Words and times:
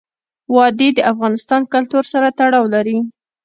وادي 0.55 0.89
د 0.97 0.99
افغان 1.11 1.33
کلتور 1.73 2.03
سره 2.13 2.27
تړاو 2.37 2.65
لري. 2.75 2.97